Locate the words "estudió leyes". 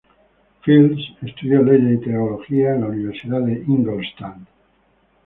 1.21-2.01